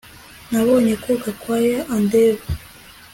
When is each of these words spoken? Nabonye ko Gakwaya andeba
Nabonye 0.51 0.93
ko 1.03 1.09
Gakwaya 1.23 1.79
andeba 1.95 2.43